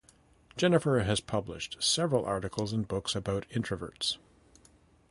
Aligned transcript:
Jennifer 0.57 1.01
has 1.01 1.19
published 1.19 1.77
several 1.79 2.25
articles 2.25 2.73
and 2.73 2.87
books 2.87 3.15
about 3.15 3.47
introverts. 3.49 4.17